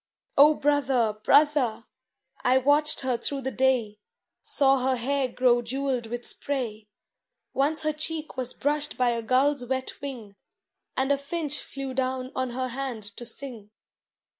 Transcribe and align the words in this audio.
O 0.35 0.55
brother, 0.55 1.13
brother, 1.13 1.85
I 2.43 2.57
watched 2.57 3.01
her 3.01 3.19
through 3.19 3.41
the 3.41 3.51
day. 3.51 3.99
Saw 4.41 4.79
her 4.79 4.95
hair 4.95 5.27
grow 5.27 5.61
jewelled 5.61 6.07
with 6.07 6.25
spray; 6.25 6.87
Once 7.53 7.83
her 7.83 7.93
cheek 7.93 8.35
was 8.35 8.51
brushed 8.55 8.97
by 8.97 9.11
a 9.11 9.21
gull's 9.21 9.63
wet 9.63 10.01
wing, 10.01 10.33
And 10.97 11.11
a 11.11 11.19
finch 11.19 11.59
flew 11.59 11.93
down 11.93 12.31
on 12.33 12.49
her 12.49 12.69
hand 12.69 13.15
to 13.15 13.25
sing. 13.25 13.69